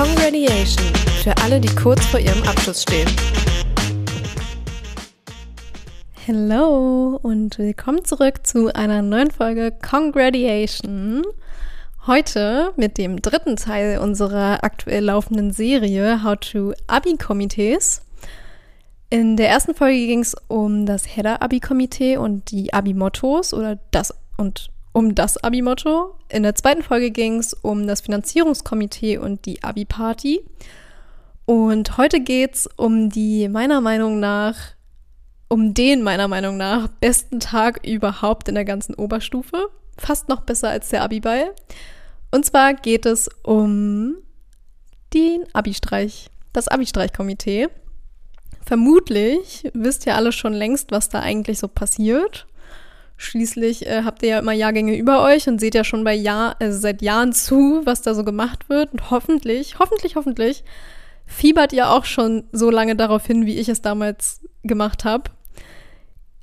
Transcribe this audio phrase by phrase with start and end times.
[0.00, 0.86] Congratulation
[1.22, 3.06] für alle, die kurz vor ihrem Abschluss stehen.
[6.24, 11.22] Hello und willkommen zurück zu einer neuen Folge Congratulation.
[12.06, 18.00] Heute mit dem dritten Teil unserer aktuell laufenden Serie How to Abi-Komitees.
[19.10, 24.70] In der ersten Folge ging es um das Header-Abi-Komitee und die Abi-Mottos oder das und
[24.92, 26.16] um das Abi-Motto.
[26.28, 30.42] In der zweiten Folge ging es um das Finanzierungskomitee und die Abi-Party.
[31.44, 34.56] Und heute geht es um die meiner Meinung nach,
[35.48, 39.68] um den meiner Meinung nach besten Tag überhaupt in der ganzen Oberstufe.
[39.98, 41.54] Fast noch besser als der Abi-Ball.
[42.30, 44.16] Und zwar geht es um
[45.12, 47.68] den Abi-Streich, das Abi-Streich-Komitee.
[48.64, 52.46] Vermutlich wisst ihr alle schon längst, was da eigentlich so passiert.
[53.22, 56.56] Schließlich äh, habt ihr ja immer Jahrgänge über euch und seht ja schon bei Jahr,
[56.58, 58.92] äh, seit Jahren zu, was da so gemacht wird.
[58.92, 60.64] Und hoffentlich, hoffentlich, hoffentlich
[61.26, 65.24] fiebert ihr auch schon so lange darauf hin, wie ich es damals gemacht habe.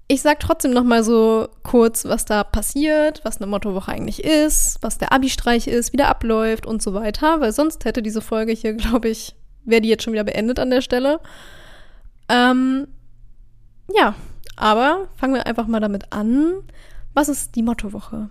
[0.07, 4.77] Ich sag trotzdem noch mal so kurz, was da passiert, was eine Mottowoche eigentlich ist,
[4.81, 8.51] was der Abi-Streich ist, wie der abläuft und so weiter, weil sonst hätte diese Folge
[8.51, 9.33] hier, glaube ich,
[9.65, 11.21] wäre die jetzt schon wieder beendet an der Stelle.
[12.29, 12.87] Ähm,
[13.91, 14.13] ja,
[14.57, 16.55] aber fangen wir einfach mal damit an.
[17.13, 18.29] Was ist die Mottowoche?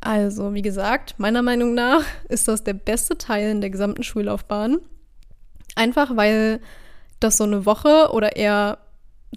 [0.00, 4.78] Also, wie gesagt, meiner Meinung nach ist das der beste Teil in der gesamten Schullaufbahn.
[5.74, 6.60] Einfach weil
[7.20, 8.78] das so eine Woche oder eher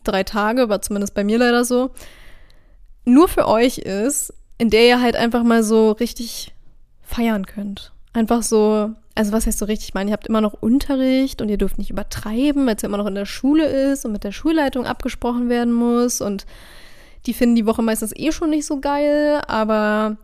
[0.03, 1.91] drei Tage, war zumindest bei mir leider so,
[3.05, 6.53] nur für euch ist, in der ihr halt einfach mal so richtig
[7.02, 7.91] feiern könnt.
[8.14, 9.90] Einfach so also was heißt so richtig?
[9.90, 12.88] Ich meine, ihr habt immer noch Unterricht und ihr dürft nicht übertreiben, weil es ja
[12.88, 16.22] immer noch in der Schule ist und mit der Schulleitung abgesprochen werden muss.
[16.22, 16.46] Und
[17.26, 20.16] die finden die Woche meistens eh schon nicht so geil, aber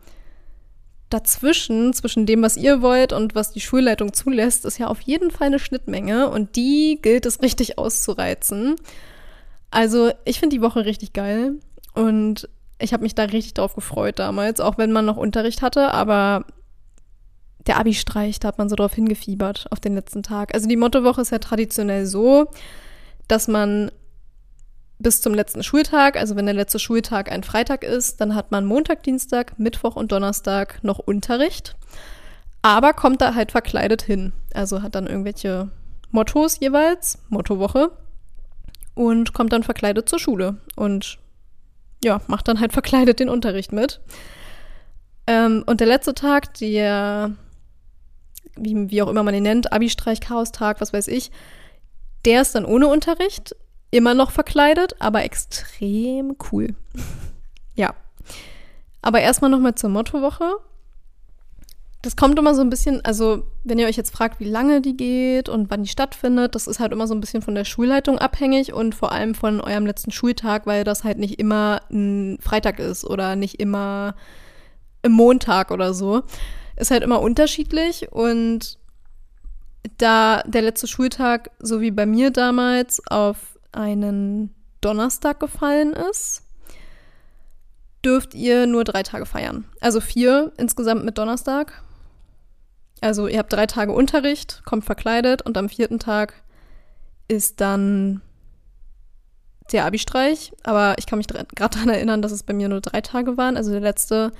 [1.09, 5.29] dazwischen, zwischen dem, was ihr wollt und was die Schulleitung zulässt, ist ja auf jeden
[5.29, 8.77] Fall eine Schnittmenge und die gilt es richtig auszureizen.
[9.71, 11.55] Also ich finde die Woche richtig geil
[11.93, 12.47] und
[12.79, 16.45] ich habe mich da richtig drauf gefreut damals, auch wenn man noch Unterricht hatte, aber
[17.67, 20.53] der Abi-Streich, da hat man so drauf hingefiebert auf den letzten Tag.
[20.53, 22.47] Also die Mottowoche ist ja traditionell so,
[23.27, 23.91] dass man
[24.97, 28.65] bis zum letzten Schultag, also wenn der letzte Schultag ein Freitag ist, dann hat man
[28.65, 31.75] Montag, Dienstag, Mittwoch und Donnerstag noch Unterricht.
[32.61, 34.31] Aber kommt da halt verkleidet hin.
[34.53, 35.69] Also hat dann irgendwelche
[36.11, 37.91] Mottos jeweils, Mottowoche,
[38.93, 40.57] und kommt dann verkleidet zur Schule.
[40.75, 41.19] Und
[42.03, 43.99] ja, macht dann halt verkleidet den Unterricht mit.
[45.27, 47.31] Ähm, und der letzte Tag, der
[48.55, 51.31] wie, wie auch immer man ihn nennt, Abi-Streich, Chaos-Tag, was weiß ich,
[52.25, 53.55] der ist dann ohne Unterricht,
[53.91, 56.75] immer noch verkleidet, aber extrem cool.
[57.75, 57.93] ja.
[59.01, 60.55] Aber erstmal nochmal zur Mottowoche.
[62.01, 64.95] Das kommt immer so ein bisschen, also wenn ihr euch jetzt fragt, wie lange die
[64.95, 68.19] geht und wann die stattfindet, das ist halt immer so ein bisschen von der Schulleitung
[68.19, 72.79] abhängig und vor allem von eurem letzten Schultag, weil das halt nicht immer ein Freitag
[72.79, 74.15] ist oder nicht immer
[75.01, 76.23] im Montag oder so
[76.75, 78.77] ist halt immer unterschiedlich und
[79.97, 86.43] da der letzte Schultag, so wie bei mir damals, auf einen Donnerstag gefallen ist,
[88.03, 89.65] dürft ihr nur drei Tage feiern.
[89.81, 91.83] Also vier insgesamt mit Donnerstag.
[93.01, 96.33] Also ihr habt drei Tage Unterricht, kommt verkleidet und am vierten Tag
[97.27, 98.21] ist dann
[99.71, 100.53] der Abi-Streich.
[100.63, 103.57] Aber ich kann mich gerade daran erinnern, dass es bei mir nur drei Tage waren.
[103.57, 104.31] Also der letzte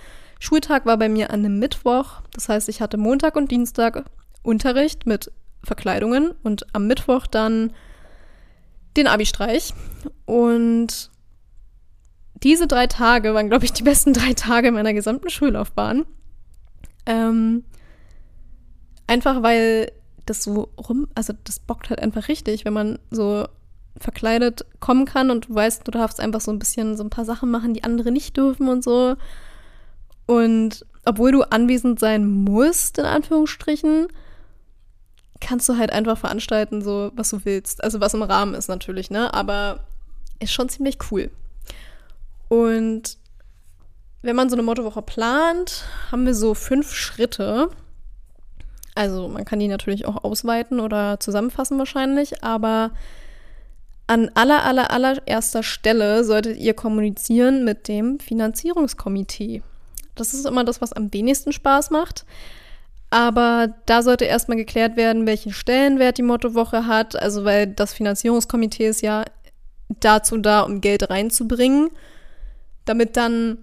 [0.46, 2.22] Schultag war bei mir an einem Mittwoch.
[2.32, 4.06] Das heißt, ich hatte Montag und Dienstag
[4.44, 5.32] Unterricht mit
[5.64, 7.74] Verkleidungen und am Mittwoch dann
[8.96, 9.74] den Abi-Streich.
[10.26, 11.10] Und
[12.44, 16.06] diese drei Tage waren, glaube ich, die besten drei Tage meiner gesamten Schullaufbahn.
[17.08, 17.64] Ähm,
[19.08, 19.92] einfach weil
[20.28, 23.48] das so rum, also das bockt halt einfach richtig, wenn man so
[23.98, 27.26] verkleidet kommen kann und du weißt, du darfst einfach so ein bisschen so ein paar
[27.26, 29.16] Sachen machen, die andere nicht dürfen und so.
[30.26, 34.08] Und obwohl du anwesend sein musst, in Anführungsstrichen,
[35.40, 37.84] kannst du halt einfach veranstalten, so was du willst.
[37.84, 39.34] Also was im Rahmen ist natürlich, ne?
[39.34, 39.86] Aber
[40.40, 41.30] ist schon ziemlich cool.
[42.50, 43.18] Und
[44.22, 47.70] wenn man so eine Mottowoche plant, haben wir so fünf Schritte.
[48.96, 52.92] Also man kann die natürlich auch ausweiten oder zusammenfassen wahrscheinlich, aber
[54.08, 59.64] an aller, aller, allererster Stelle solltet ihr kommunizieren mit dem Finanzierungskomitee.
[60.16, 62.26] Das ist immer das, was am wenigsten Spaß macht.
[63.10, 67.16] Aber da sollte erstmal geklärt werden, welchen Stellenwert die Mottowoche hat.
[67.16, 69.26] Also, weil das Finanzierungskomitee ist ja
[70.00, 71.92] dazu da, um Geld reinzubringen,
[72.86, 73.60] damit dann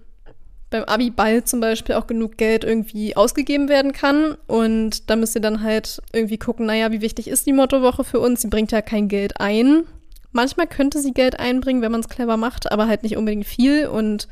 [0.70, 4.36] beim Abi-Ball zum Beispiel auch genug Geld irgendwie ausgegeben werden kann.
[4.46, 8.20] Und da müsst ihr dann halt irgendwie gucken, naja, wie wichtig ist die Mottowoche für
[8.20, 8.42] uns?
[8.42, 9.84] Sie bringt ja kein Geld ein.
[10.32, 13.86] Manchmal könnte sie Geld einbringen, wenn man es clever macht, aber halt nicht unbedingt viel.
[13.86, 14.28] Und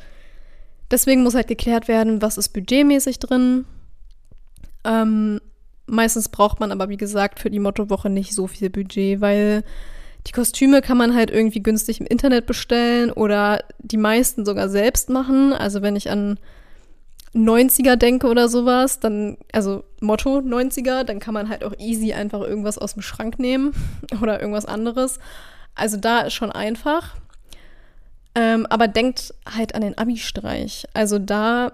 [0.91, 3.65] deswegen muss halt geklärt werden, was ist budgetmäßig drin.
[4.85, 5.41] Ähm,
[5.87, 9.65] meistens braucht man aber, wie gesagt, für die Mottowoche nicht so viel Budget, weil
[10.27, 15.09] die Kostüme kann man halt irgendwie günstig im Internet bestellen oder die meisten sogar selbst
[15.09, 15.53] machen.
[15.53, 16.39] Also wenn ich an
[17.35, 22.41] 90er denke oder sowas, dann, also Motto 90er, dann kann man halt auch easy einfach
[22.41, 23.73] irgendwas aus dem Schrank nehmen
[24.21, 25.19] oder irgendwas anderes.
[25.75, 27.17] Also da ist schon einfach.
[28.35, 30.87] Ähm, aber denkt halt an den Abi-Streich.
[30.95, 31.73] Also da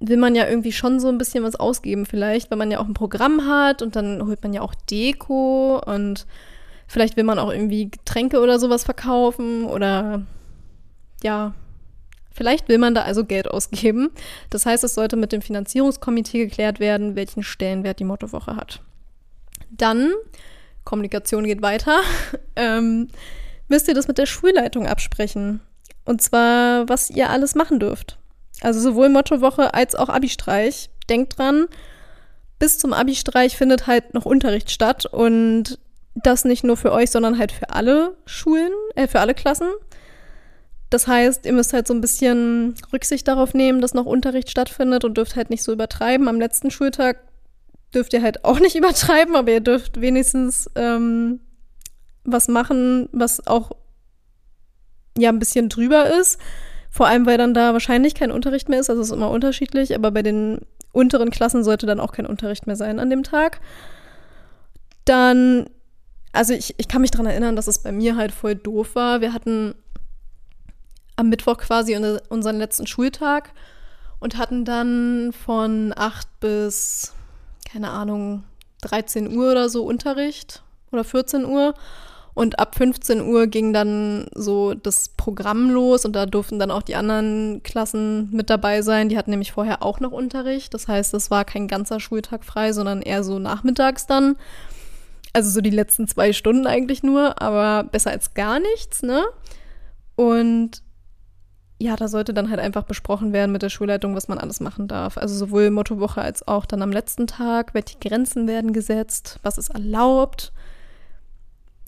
[0.00, 2.86] will man ja irgendwie schon so ein bisschen was ausgeben, vielleicht, weil man ja auch
[2.86, 6.26] ein Programm hat und dann holt man ja auch Deko und
[6.92, 10.20] Vielleicht will man auch irgendwie Getränke oder sowas verkaufen oder
[11.22, 11.54] ja,
[12.34, 14.10] vielleicht will man da also Geld ausgeben.
[14.50, 18.82] Das heißt, es sollte mit dem Finanzierungskomitee geklärt werden, welchen Stellenwert die Mottowoche hat.
[19.70, 20.12] Dann,
[20.84, 22.00] Kommunikation geht weiter,
[22.56, 23.08] ähm,
[23.68, 25.62] müsst ihr das mit der Schulleitung absprechen.
[26.04, 28.18] Und zwar, was ihr alles machen dürft.
[28.60, 30.90] Also sowohl Mottowoche als auch Abi-Streich.
[31.08, 31.66] Denkt dran,
[32.58, 35.78] bis zum Abi-Streich findet halt noch Unterricht statt und
[36.14, 39.68] das nicht nur für euch, sondern halt für alle Schulen, äh, für alle Klassen.
[40.90, 45.04] Das heißt, ihr müsst halt so ein bisschen Rücksicht darauf nehmen, dass noch Unterricht stattfindet
[45.04, 46.28] und dürft halt nicht so übertreiben.
[46.28, 47.18] Am letzten Schultag
[47.94, 51.40] dürft ihr halt auch nicht übertreiben, aber ihr dürft wenigstens ähm,
[52.24, 53.72] was machen, was auch
[55.16, 56.40] ja ein bisschen drüber ist.
[56.90, 58.90] Vor allem, weil dann da wahrscheinlich kein Unterricht mehr ist.
[58.90, 60.60] Also es ist immer unterschiedlich, aber bei den
[60.92, 63.60] unteren Klassen sollte dann auch kein Unterricht mehr sein an dem Tag.
[65.04, 65.66] Dann
[66.32, 69.20] also ich, ich kann mich daran erinnern, dass es bei mir halt voll doof war.
[69.20, 69.74] Wir hatten
[71.16, 71.94] am Mittwoch quasi
[72.30, 73.52] unseren letzten Schultag
[74.18, 77.12] und hatten dann von 8 bis,
[77.70, 78.44] keine Ahnung,
[78.80, 81.74] 13 Uhr oder so Unterricht oder 14 Uhr.
[82.34, 86.82] Und ab 15 Uhr ging dann so das Programm los und da durften dann auch
[86.82, 89.10] die anderen Klassen mit dabei sein.
[89.10, 90.72] Die hatten nämlich vorher auch noch Unterricht.
[90.72, 94.36] Das heißt, es war kein ganzer Schultag frei, sondern eher so nachmittags dann.
[95.34, 99.24] Also so die letzten zwei Stunden eigentlich nur, aber besser als gar nichts, ne?
[100.16, 100.82] Und
[101.78, 104.88] ja, da sollte dann halt einfach besprochen werden mit der Schulleitung, was man alles machen
[104.88, 105.18] darf.
[105.18, 109.70] Also sowohl Mottowoche als auch dann am letzten Tag, welche Grenzen werden gesetzt, was ist
[109.70, 110.52] erlaubt.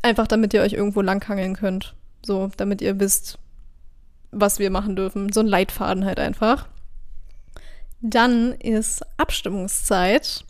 [0.04, 1.94] Einfach damit ihr euch irgendwo langhangeln könnt.
[2.24, 3.38] So, damit ihr wisst,
[4.30, 5.32] was wir machen dürfen.
[5.32, 6.68] So ein Leitfaden halt einfach.
[8.00, 10.44] Dann ist Abstimmungszeit.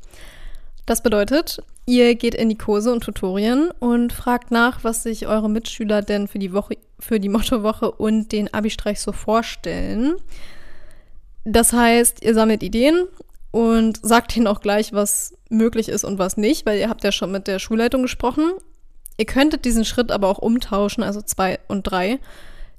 [0.87, 5.51] Das bedeutet, Ihr geht in die Kurse und Tutorien und fragt nach, was sich eure
[5.51, 10.15] Mitschüler denn für die Woche, für die Mottowoche und den Abi-Streich so vorstellen.
[11.45, 13.07] Das heißt, ihr sammelt Ideen
[13.51, 17.13] und sagt ihnen auch gleich, was möglich ist und was nicht, weil ihr habt ja
[17.13, 18.53] schon mit der Schulleitung gesprochen.
[19.17, 22.19] Ihr könntet diesen Schritt aber auch umtauschen, also zwei und drei.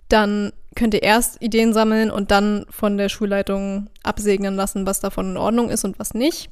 [0.10, 5.32] Dann könnt ihr erst Ideen sammeln und dann von der Schulleitung absegnen lassen, was davon
[5.32, 6.50] in Ordnung ist und was nicht.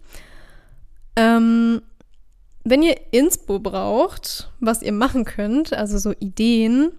[1.15, 1.81] Ähm,
[2.63, 6.93] wenn ihr Inspo braucht, was ihr machen könnt, also so Ideen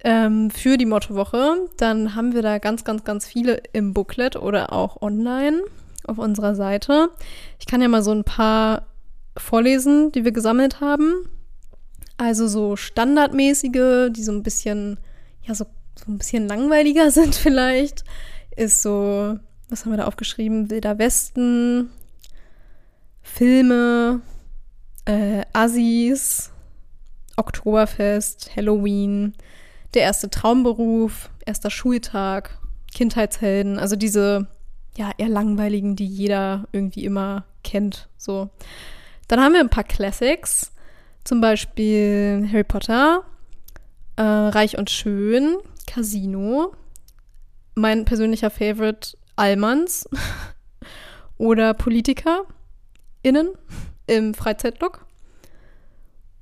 [0.00, 4.72] ähm, für die Mottowoche, dann haben wir da ganz, ganz, ganz viele im Booklet oder
[4.72, 5.62] auch online
[6.06, 7.10] auf unserer Seite.
[7.60, 8.86] Ich kann ja mal so ein paar
[9.36, 11.28] vorlesen, die wir gesammelt haben.
[12.16, 14.98] Also so standardmäßige, die so ein bisschen,
[15.42, 18.04] ja, so, so ein bisschen langweiliger sind vielleicht,
[18.56, 20.70] ist so, was haben wir da aufgeschrieben?
[20.70, 21.90] Wilder Westen,
[23.22, 24.20] Filme,
[25.04, 26.50] äh, Assis,
[27.36, 29.34] Oktoberfest, Halloween,
[29.94, 32.58] der erste Traumberuf, erster Schultag,
[32.94, 34.46] Kindheitshelden, also diese
[34.96, 38.08] ja eher langweiligen, die jeder irgendwie immer kennt.
[38.16, 38.48] So.
[39.28, 40.72] Dann haben wir ein paar Classics,
[41.26, 43.24] zum Beispiel Harry Potter,
[44.16, 45.56] äh, Reich und Schön,
[45.86, 46.72] Casino,
[47.74, 50.08] mein persönlicher Favorite Allmanns
[51.36, 52.42] oder Politiker
[53.22, 53.50] innen
[54.06, 55.04] im Freizeitlook.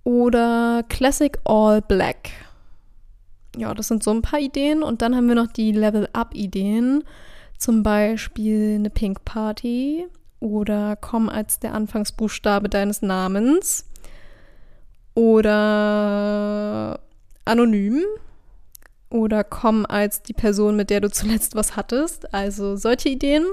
[0.05, 2.31] Oder Classic All Black.
[3.57, 4.83] Ja, das sind so ein paar Ideen.
[4.83, 7.05] Und dann haben wir noch die Level-Up-Ideen.
[7.57, 10.07] Zum Beispiel eine Pink Party
[10.41, 13.87] oder komm als der Anfangsbuchstabe deines Namens
[15.15, 17.01] oder
[17.45, 18.05] anonym
[19.11, 22.35] oder komm als die Person, mit der du zuletzt was hattest.
[22.35, 23.45] Also solche Ideen.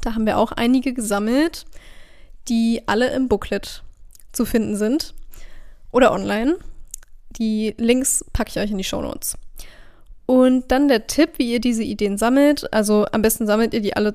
[0.00, 1.66] Da haben wir auch einige gesammelt
[2.48, 3.82] die alle im Booklet
[4.32, 5.14] zu finden sind
[5.92, 6.56] oder online.
[7.30, 9.36] Die Links packe ich euch in die Show Notes.
[10.26, 12.72] Und dann der Tipp, wie ihr diese Ideen sammelt.
[12.72, 14.14] Also am besten sammelt ihr die alle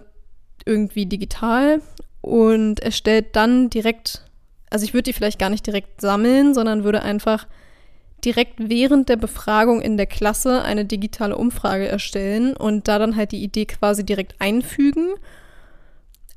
[0.66, 1.82] irgendwie digital
[2.22, 4.26] und erstellt dann direkt,
[4.70, 7.48] also ich würde die vielleicht gar nicht direkt sammeln, sondern würde einfach
[8.26, 13.32] direkt während der Befragung in der Klasse eine digitale Umfrage erstellen und da dann halt
[13.32, 15.16] die Idee quasi direkt einfügen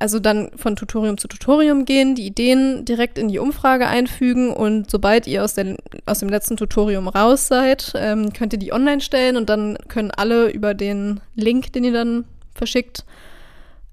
[0.02, 4.90] also dann von Tutorium zu Tutorium gehen, die Ideen direkt in die Umfrage einfügen und
[4.90, 9.00] sobald ihr aus, den, aus dem letzten Tutorium raus seid, ähm, könnt ihr die online
[9.00, 13.04] stellen und dann können alle über den Link, den ihr dann verschickt,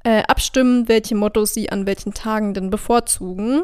[0.03, 3.61] äh, abstimmen, welche Mottos sie an welchen Tagen denn bevorzugen.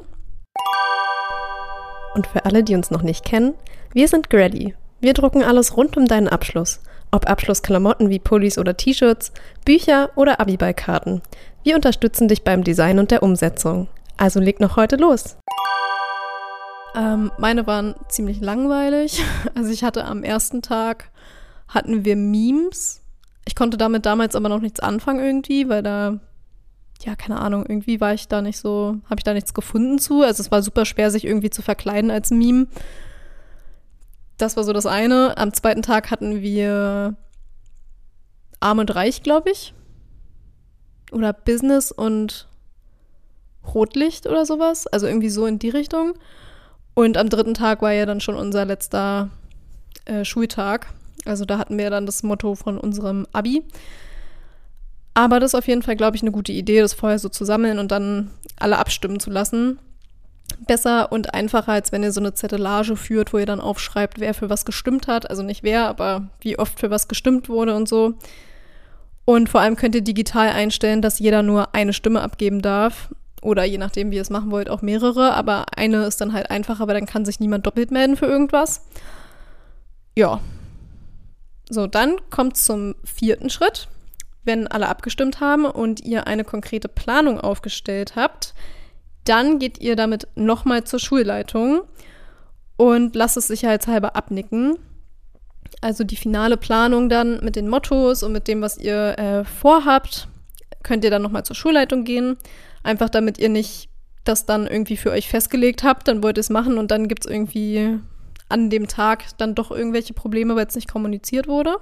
[2.13, 3.53] Und für alle, die uns noch nicht kennen,
[3.93, 4.73] wir sind Grady.
[5.01, 6.79] Wir drucken alles rund um deinen Abschluss.
[7.11, 9.31] Ob Abschlussklamotten wie Pullis oder T-Shirts,
[9.65, 11.21] Bücher oder Abiballkarten.
[11.63, 13.87] Wir unterstützen dich beim Design und der Umsetzung.
[14.17, 15.37] Also leg noch heute los.
[16.95, 19.21] Ähm, meine waren ziemlich langweilig.
[19.55, 21.11] Also ich hatte am ersten Tag
[21.67, 23.01] hatten wir Memes.
[23.47, 26.19] Ich konnte damit damals aber noch nichts anfangen irgendwie, weil da
[27.03, 30.21] ja, keine Ahnung, irgendwie war ich da nicht so, habe ich da nichts gefunden zu.
[30.21, 32.67] Also es war super schwer, sich irgendwie zu verkleiden als Meme.
[34.37, 35.37] Das war so das eine.
[35.37, 37.15] Am zweiten Tag hatten wir
[38.59, 39.73] Arm und Reich, glaube ich
[41.15, 42.47] oder Business und
[43.73, 44.85] Rotlicht oder sowas.
[44.87, 46.13] Also irgendwie so in die Richtung.
[46.93, 49.29] Und am dritten Tag war ja dann schon unser letzter
[50.05, 50.87] äh, Schultag.
[51.25, 53.63] Also da hatten wir dann das Motto von unserem Abi.
[55.15, 57.45] Aber das ist auf jeden Fall, glaube ich, eine gute Idee, das vorher so zu
[57.45, 59.79] sammeln und dann alle abstimmen zu lassen.
[60.67, 64.33] Besser und einfacher, als wenn ihr so eine Zettelage führt, wo ihr dann aufschreibt, wer
[64.33, 65.29] für was gestimmt hat.
[65.29, 68.15] Also nicht wer, aber wie oft für was gestimmt wurde und so.
[69.23, 73.09] Und vor allem könnt ihr digital einstellen, dass jeder nur eine Stimme abgeben darf.
[73.41, 75.33] Oder je nachdem, wie ihr es machen wollt, auch mehrere.
[75.33, 78.81] Aber eine ist dann halt einfacher, weil dann kann sich niemand doppelt melden für irgendwas.
[80.13, 80.41] Ja.
[81.69, 83.87] So, dann kommt zum vierten Schritt.
[84.45, 88.53] Wenn alle abgestimmt haben und ihr eine konkrete Planung aufgestellt habt,
[89.25, 91.81] dann geht ihr damit nochmal zur Schulleitung
[92.77, 94.77] und lasst es sicherheitshalber abnicken.
[95.81, 100.27] Also die finale Planung dann mit den Mottos und mit dem, was ihr äh, vorhabt,
[100.83, 102.37] könnt ihr dann nochmal zur Schulleitung gehen.
[102.83, 103.89] Einfach damit ihr nicht
[104.23, 107.25] das dann irgendwie für euch festgelegt habt, dann wollt ihr es machen und dann gibt
[107.25, 107.99] es irgendwie
[108.49, 111.77] an dem Tag dann doch irgendwelche Probleme, weil es nicht kommuniziert wurde.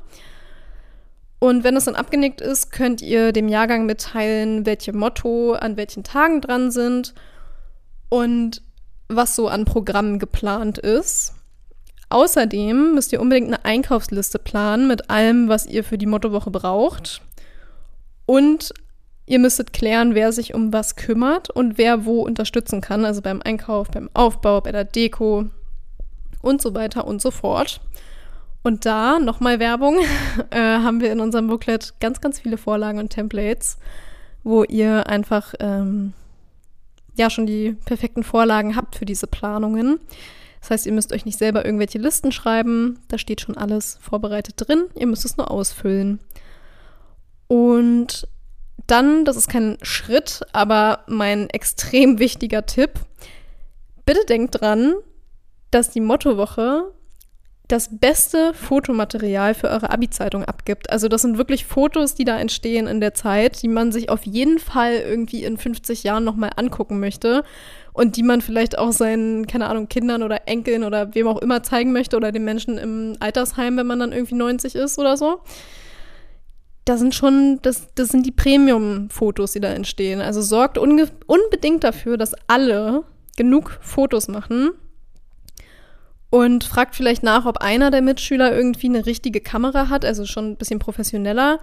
[1.44, 6.06] Und wenn es dann abgenickt ist, könnt ihr dem Jahrgang mitteilen, welche Motto an welchen
[6.06, 7.14] Tagen dran sind
[8.08, 8.62] und
[9.10, 11.34] was so an Programmen geplant ist.
[12.08, 17.22] Außerdem müsst ihr unbedingt eine Einkaufsliste planen mit allem, was ihr für die Mottowoche braucht.
[18.26, 18.74] Und
[19.26, 23.04] ihr müsstet klären, wer sich um was kümmert und wer wo unterstützen kann.
[23.04, 25.50] Also beim Einkauf, beim Aufbau, bei der Deko
[26.42, 27.82] und so weiter und so fort.
[28.64, 29.98] Und da, nochmal Werbung,
[30.50, 33.78] äh, haben wir in unserem Booklet ganz, ganz viele Vorlagen und Templates,
[34.44, 36.14] wo ihr einfach ähm,
[37.16, 40.00] ja schon die perfekten Vorlagen habt für diese Planungen.
[40.62, 43.00] Das heißt, ihr müsst euch nicht selber irgendwelche Listen schreiben.
[43.10, 44.86] Da steht schon alles vorbereitet drin.
[44.96, 46.22] Ihr müsst es nur ausfüllen.
[47.48, 48.28] Und
[48.88, 52.92] dann, das ist kein Schritt, aber mein extrem wichtiger Tipp.
[54.06, 54.96] Bitte denkt dran,
[55.70, 56.94] dass die Mottowoche
[57.74, 60.92] das beste Fotomaterial für eure Abi-Zeitung abgibt.
[60.92, 64.28] Also das sind wirklich Fotos, die da entstehen in der Zeit, die man sich auf
[64.28, 67.44] jeden Fall irgendwie in 50 Jahren nochmal angucken möchte
[67.92, 71.64] und die man vielleicht auch seinen, keine Ahnung, Kindern oder Enkeln oder wem auch immer
[71.64, 75.42] zeigen möchte oder den Menschen im Altersheim, wenn man dann irgendwie 90 ist oder so.
[76.86, 80.22] Das sind schon, das, das sind die Premium-Fotos, die da entstehen.
[80.22, 83.04] Also sorgt unbedingt dafür, dass alle
[83.36, 84.74] genug Fotos machen
[86.34, 90.50] und fragt vielleicht nach, ob einer der Mitschüler irgendwie eine richtige Kamera hat, also schon
[90.50, 91.60] ein bisschen professioneller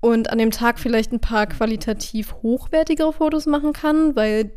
[0.00, 4.50] und an dem Tag vielleicht ein paar qualitativ hochwertigere Fotos machen kann, weil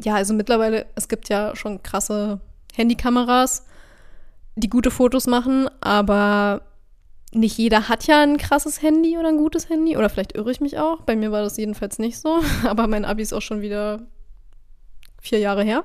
[0.00, 2.40] ja, also mittlerweile, es gibt ja schon krasse
[2.74, 3.66] Handykameras,
[4.54, 6.62] die gute Fotos machen, aber
[7.32, 9.98] nicht jeder hat ja ein krasses Handy oder ein gutes Handy.
[9.98, 11.02] Oder vielleicht irre ich mich auch.
[11.02, 12.40] Bei mir war das jedenfalls nicht so.
[12.64, 14.06] Aber mein Abi ist auch schon wieder
[15.20, 15.84] vier Jahre her.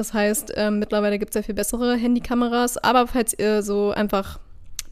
[0.00, 2.78] Das heißt, äh, mittlerweile gibt es sehr viel bessere Handykameras.
[2.78, 4.40] Aber falls ihr so einfach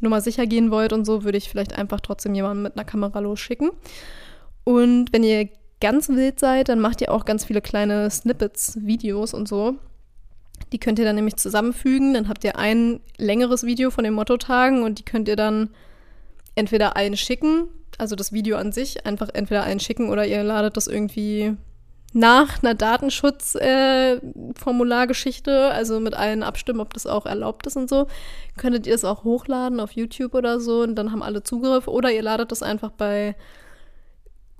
[0.00, 2.84] nur mal sicher gehen wollt und so, würde ich vielleicht einfach trotzdem jemanden mit einer
[2.84, 3.70] Kamera losschicken.
[4.64, 5.48] Und wenn ihr
[5.80, 9.76] ganz wild seid, dann macht ihr auch ganz viele kleine Snippets, Videos und so.
[10.72, 12.12] Die könnt ihr dann nämlich zusammenfügen.
[12.12, 15.70] Dann habt ihr ein längeres Video von den Mottotagen und die könnt ihr dann
[16.54, 20.76] entweder allen schicken, also das Video an sich, einfach entweder allen schicken oder ihr ladet
[20.76, 21.56] das irgendwie
[22.14, 28.06] nach einer Datenschutzformulargeschichte, äh, also mit allen abstimmen, ob das auch erlaubt ist und so,
[28.56, 31.86] könntet ihr es auch hochladen auf YouTube oder so und dann haben alle Zugriff.
[31.86, 33.36] Oder ihr ladet es einfach bei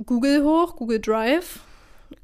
[0.04, 1.60] Google hoch, Google Drive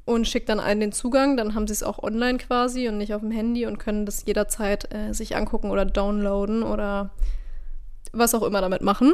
[0.05, 1.37] und schickt dann allen den Zugang.
[1.37, 4.25] Dann haben sie es auch online quasi und nicht auf dem Handy und können das
[4.25, 7.11] jederzeit äh, sich angucken oder downloaden oder
[8.13, 9.13] was auch immer damit machen.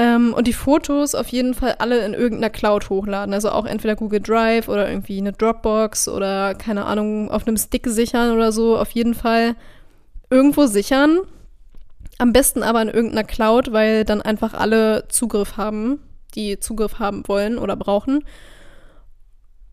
[0.00, 3.34] Ähm, und die Fotos auf jeden Fall alle in irgendeiner Cloud hochladen.
[3.34, 7.86] Also auch entweder Google Drive oder irgendwie eine Dropbox oder keine Ahnung, auf einem Stick
[7.86, 8.78] sichern oder so.
[8.78, 9.56] Auf jeden Fall
[10.30, 11.18] irgendwo sichern.
[12.16, 16.00] Am besten aber in irgendeiner Cloud, weil dann einfach alle Zugriff haben,
[16.34, 18.24] die Zugriff haben wollen oder brauchen.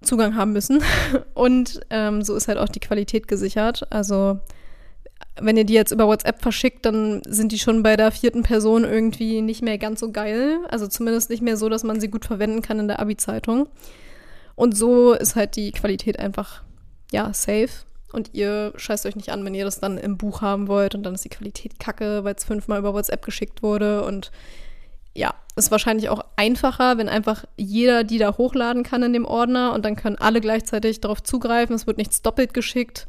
[0.01, 0.83] Zugang haben müssen.
[1.35, 3.87] Und ähm, so ist halt auch die Qualität gesichert.
[3.91, 4.39] Also
[5.39, 8.83] wenn ihr die jetzt über WhatsApp verschickt, dann sind die schon bei der vierten Person
[8.83, 10.59] irgendwie nicht mehr ganz so geil.
[10.69, 13.67] Also zumindest nicht mehr so, dass man sie gut verwenden kann in der Abi-Zeitung.
[14.55, 16.63] Und so ist halt die Qualität einfach,
[17.11, 17.69] ja, safe.
[18.11, 21.03] Und ihr scheißt euch nicht an, wenn ihr das dann im Buch haben wollt und
[21.03, 24.03] dann ist die Qualität kacke, weil es fünfmal über WhatsApp geschickt wurde.
[24.03, 24.31] Und
[25.13, 29.73] ja, ist wahrscheinlich auch einfacher, wenn einfach jeder die da hochladen kann in dem Ordner
[29.73, 31.75] und dann können alle gleichzeitig darauf zugreifen.
[31.75, 33.07] Es wird nichts doppelt geschickt.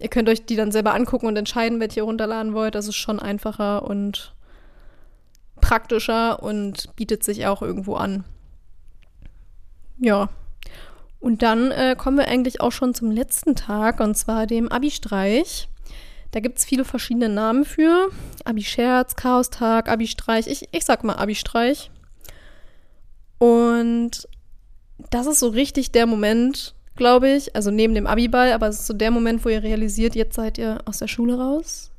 [0.00, 2.74] Ihr könnt euch die dann selber angucken und entscheiden, welche ihr runterladen wollt.
[2.74, 4.34] Das ist schon einfacher und
[5.60, 8.24] praktischer und bietet sich auch irgendwo an.
[9.98, 10.30] Ja.
[11.20, 15.68] Und dann äh, kommen wir eigentlich auch schon zum letzten Tag, und zwar dem Abi-Streich.
[16.30, 18.08] Da gibt es viele verschiedene Namen für.
[18.44, 20.46] Abi-Scherz, Chaostag, Abi-Streich.
[20.46, 21.90] Ich, ich sag mal Abi-Streich.
[23.36, 24.26] Und
[25.10, 28.86] das ist so richtig der Moment, glaube ich, also neben dem Abi-Ball, aber es ist
[28.86, 31.90] so der Moment, wo ihr realisiert, jetzt seid ihr aus der Schule raus.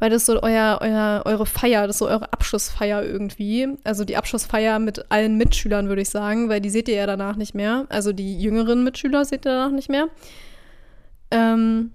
[0.00, 3.68] Weil das so euer, euer, eure Feier, das ist so eure Abschlussfeier irgendwie.
[3.84, 7.36] Also die Abschlussfeier mit allen Mitschülern, würde ich sagen, weil die seht ihr ja danach
[7.36, 7.86] nicht mehr.
[7.90, 10.08] Also die jüngeren Mitschüler seht ihr danach nicht mehr.
[11.30, 11.92] Ähm,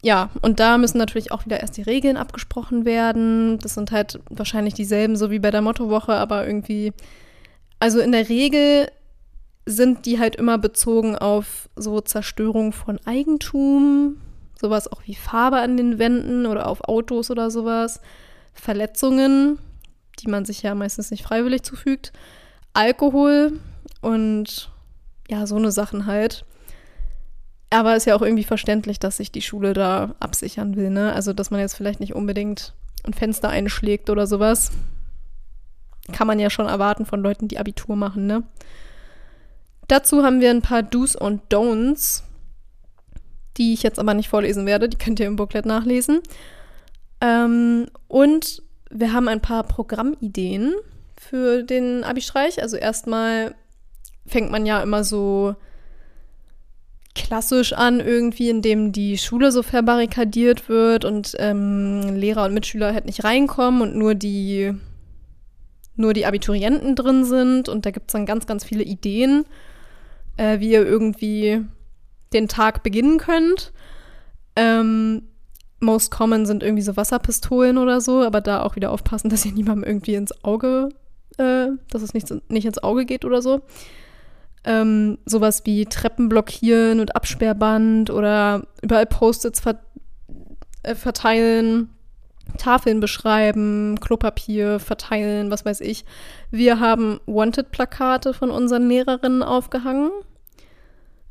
[0.00, 3.58] ja, und da müssen natürlich auch wieder erst die Regeln abgesprochen werden.
[3.58, 6.94] Das sind halt wahrscheinlich dieselben, so wie bei der Mottowoche, aber irgendwie.
[7.80, 8.88] Also in der Regel
[9.68, 14.16] sind die halt immer bezogen auf so Zerstörung von Eigentum,
[14.58, 18.00] sowas auch wie Farbe an den Wänden oder auf Autos oder sowas,
[18.54, 19.58] Verletzungen,
[20.20, 22.12] die man sich ja meistens nicht freiwillig zufügt,
[22.72, 23.60] Alkohol
[24.00, 24.70] und
[25.28, 26.46] ja, so eine Sachen halt.
[27.70, 31.12] Aber ist ja auch irgendwie verständlich, dass sich die Schule da absichern will, ne?
[31.12, 32.72] Also, dass man jetzt vielleicht nicht unbedingt
[33.04, 34.70] ein Fenster einschlägt oder sowas.
[36.12, 38.44] Kann man ja schon erwarten von Leuten, die Abitur machen, ne?
[39.88, 42.22] Dazu haben wir ein paar Do's und Don'ts,
[43.56, 44.88] die ich jetzt aber nicht vorlesen werde.
[44.88, 46.20] Die könnt ihr im Booklet nachlesen.
[47.20, 50.74] Ähm, und wir haben ein paar Programmideen
[51.16, 52.62] für den Abi-Streich.
[52.62, 53.54] Also erstmal
[54.26, 55.56] fängt man ja immer so
[57.14, 63.06] klassisch an, irgendwie, indem die Schule so verbarrikadiert wird und ähm, Lehrer und Mitschüler halt
[63.06, 64.72] nicht reinkommen und nur die,
[65.96, 67.68] nur die Abiturienten drin sind.
[67.68, 69.46] Und da gibt es dann ganz, ganz viele Ideen
[70.38, 71.64] äh, wie ihr irgendwie
[72.32, 73.72] den Tag beginnen könnt.
[74.56, 75.22] Ähm,
[75.80, 79.52] most common sind irgendwie so Wasserpistolen oder so, aber da auch wieder aufpassen, dass ihr
[79.52, 80.88] niemandem irgendwie ins Auge,
[81.36, 83.60] äh, dass es nicht, nicht ins Auge geht oder so.
[84.64, 89.80] Ähm, sowas wie Treppen blockieren und Absperrband oder überall Post-its ver
[90.82, 91.90] äh, verteilen,
[92.56, 96.04] Tafeln beschreiben, Klopapier verteilen, was weiß ich.
[96.50, 100.10] Wir haben Wanted-Plakate von unseren Lehrerinnen aufgehangen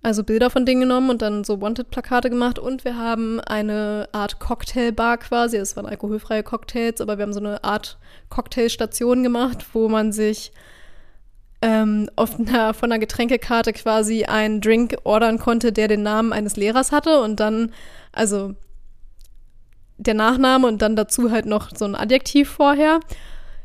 [0.04, 2.60] also Bilder von denen genommen und dann so Wanted-Plakate gemacht.
[2.60, 5.58] Und wir haben eine Art Cocktailbar quasi.
[5.58, 7.98] Es waren alkoholfreie Cocktails, aber wir haben so eine Art
[8.30, 10.52] Cocktailstation gemacht, wo man sich
[11.62, 16.56] ähm, auf einer, von einer Getränkekarte quasi einen Drink ordern konnte, der den Namen eines
[16.56, 17.74] Lehrers hatte und dann,
[18.12, 18.54] also
[19.98, 23.00] der Nachname und dann dazu halt noch so ein Adjektiv vorher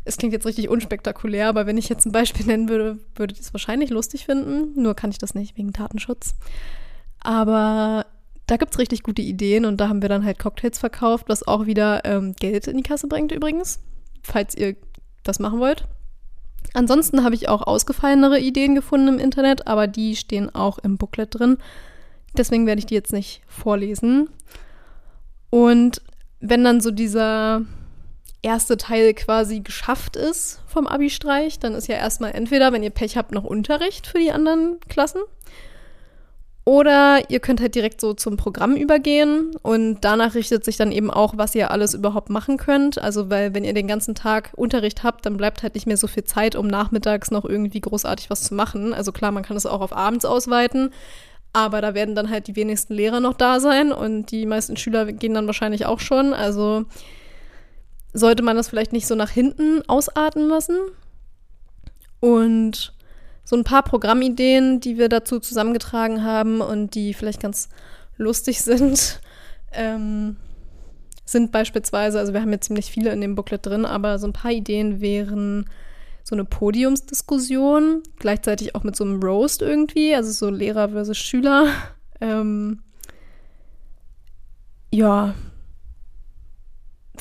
[0.04, 3.42] es klingt jetzt richtig unspektakulär, aber wenn ich jetzt ein Beispiel nennen würde, würdet ihr
[3.42, 4.80] es wahrscheinlich lustig finden.
[4.80, 6.34] Nur kann ich das nicht wegen Datenschutz.
[7.20, 8.06] Aber
[8.46, 11.46] da gibt es richtig gute Ideen und da haben wir dann halt Cocktails verkauft, was
[11.46, 13.78] auch wieder ähm, Geld in die Kasse bringt übrigens,
[14.22, 14.76] falls ihr
[15.22, 15.86] das machen wollt.
[16.74, 21.38] Ansonsten habe ich auch ausgefallenere Ideen gefunden im Internet, aber die stehen auch im Booklet
[21.38, 21.58] drin.
[22.36, 24.28] Deswegen werde ich die jetzt nicht vorlesen.
[25.50, 26.02] Und
[26.40, 27.62] wenn dann so dieser
[28.42, 33.16] erste Teil quasi geschafft ist vom Abi-Streich, dann ist ja erstmal entweder, wenn ihr Pech
[33.16, 35.20] habt, noch Unterricht für die anderen Klassen.
[36.64, 41.10] Oder ihr könnt halt direkt so zum Programm übergehen und danach richtet sich dann eben
[41.10, 43.02] auch, was ihr alles überhaupt machen könnt.
[43.02, 46.06] Also, weil wenn ihr den ganzen Tag Unterricht habt, dann bleibt halt nicht mehr so
[46.06, 48.94] viel Zeit, um nachmittags noch irgendwie großartig was zu machen.
[48.94, 50.90] Also klar, man kann es auch auf abends ausweiten,
[51.52, 55.06] aber da werden dann halt die wenigsten Lehrer noch da sein und die meisten Schüler
[55.06, 56.32] gehen dann wahrscheinlich auch schon.
[56.32, 56.84] Also
[58.12, 60.76] sollte man das vielleicht nicht so nach hinten ausarten lassen.
[62.20, 62.92] Und
[63.44, 67.68] so ein paar Programmideen, die wir dazu zusammengetragen haben und die vielleicht ganz
[68.16, 69.20] lustig sind,
[69.72, 70.36] ähm,
[71.24, 74.32] sind beispielsweise, also wir haben jetzt ziemlich viele in dem Booklet drin, aber so ein
[74.32, 75.66] paar Ideen wären
[76.24, 81.68] so eine Podiumsdiskussion, gleichzeitig auch mit so einem Roast irgendwie, also so Lehrer versus Schüler.
[82.20, 82.78] Ähm,
[84.92, 85.34] ja,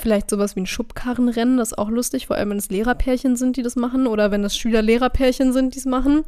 [0.02, 3.58] vielleicht sowas wie ein Schubkarrenrennen, das ist auch lustig, vor allem wenn es Lehrerpärchen sind,
[3.58, 6.24] die das machen oder wenn es Schüler-Lehrerpärchen sind, die es machen.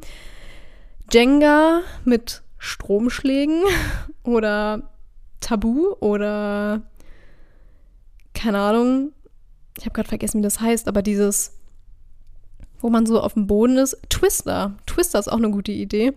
[1.12, 3.62] Jenga mit Stromschlägen
[4.24, 4.90] oder
[5.42, 6.82] Tabu oder
[8.34, 9.12] keine Ahnung.
[9.78, 11.54] Ich habe gerade vergessen, wie das heißt, aber dieses,
[12.80, 13.98] wo man so auf dem Boden ist.
[14.10, 14.76] Twister.
[14.86, 16.14] Twister ist auch eine gute Idee.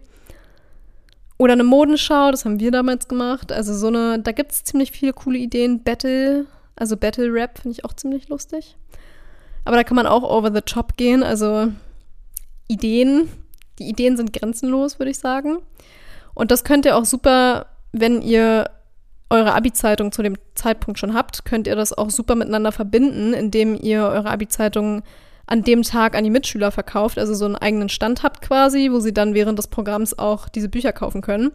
[1.39, 3.53] Oder eine Modenschau, das haben wir damals gemacht.
[3.53, 5.83] Also so eine, da gibt es ziemlich viele coole Ideen.
[5.83, 8.77] Battle also Battle Rap finde ich auch ziemlich lustig.
[9.65, 11.23] Aber da kann man auch over the top gehen.
[11.23, 11.73] Also
[12.69, 13.29] Ideen,
[13.79, 15.59] die Ideen sind grenzenlos, würde ich sagen.
[16.35, 18.71] Und das könnt ihr auch super, wenn ihr
[19.31, 23.75] eure Abi-Zeitung zu dem Zeitpunkt schon habt, könnt ihr das auch super miteinander verbinden, indem
[23.75, 25.03] ihr eure Abi-Zeitung
[25.47, 29.01] an dem Tag an die Mitschüler verkauft, also so einen eigenen Stand habt quasi, wo
[29.01, 31.53] sie dann während des Programms auch diese Bücher kaufen können.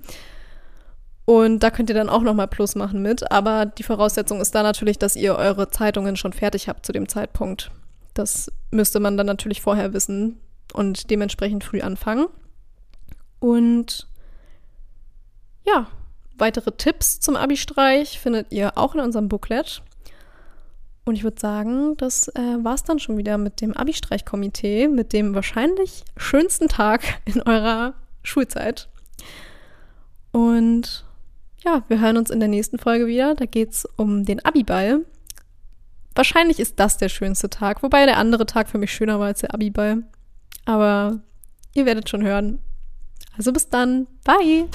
[1.25, 3.31] Und da könnt ihr dann auch nochmal Plus machen mit.
[3.31, 7.07] Aber die Voraussetzung ist da natürlich, dass ihr eure Zeitungen schon fertig habt zu dem
[7.07, 7.71] Zeitpunkt.
[8.13, 10.39] Das müsste man dann natürlich vorher wissen
[10.73, 12.27] und dementsprechend früh anfangen.
[13.39, 14.07] Und
[15.65, 15.87] ja,
[16.37, 19.81] weitere Tipps zum Abi-Streich findet ihr auch in unserem Booklet.
[21.03, 25.13] Und ich würde sagen, das äh, war es dann schon wieder mit dem Abi-Streich-Komitee, mit
[25.13, 28.87] dem wahrscheinlich schönsten Tag in eurer Schulzeit.
[30.31, 31.05] Und
[31.63, 33.35] ja, wir hören uns in der nächsten Folge wieder.
[33.35, 35.05] Da geht es um den Abiball.
[36.15, 39.41] Wahrscheinlich ist das der schönste Tag, wobei der andere Tag für mich schöner war als
[39.41, 40.03] der Abiball.
[40.65, 41.21] Aber
[41.73, 42.59] ihr werdet schon hören.
[43.37, 44.07] Also bis dann.
[44.23, 44.67] Bye.